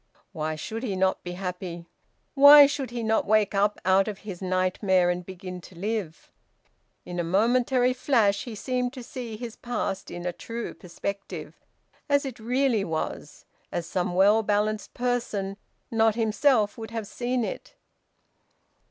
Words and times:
Why 0.31 0.55
should 0.55 0.81
he 0.81 0.95
not 0.95 1.19
he 1.23 1.33
happy? 1.33 1.85
Why 2.33 2.65
should 2.65 2.89
he 2.89 3.03
not 3.03 3.27
wake 3.27 3.53
up 3.53 3.79
out 3.85 4.07
of 4.07 4.21
his 4.25 4.41
nightmare 4.41 5.11
and 5.11 5.23
begin 5.23 5.61
to 5.61 5.75
live? 5.77 6.31
In 7.05 7.19
a 7.19 7.23
momentary 7.23 7.93
flash 7.93 8.45
he 8.45 8.55
seemed 8.55 8.93
to 8.93 9.03
see 9.03 9.37
his 9.37 9.55
past 9.55 10.09
in 10.09 10.25
a 10.25 10.33
true 10.33 10.73
perspective, 10.73 11.53
as 12.09 12.25
it 12.25 12.39
really 12.39 12.83
was, 12.83 13.45
as 13.71 13.85
some 13.85 14.15
well 14.15 14.41
balanced 14.41 14.95
person 14.95 15.55
not 15.91 16.15
himself 16.15 16.79
would 16.79 16.89
have 16.89 17.05
seen 17.05 17.45
it. 17.45 17.75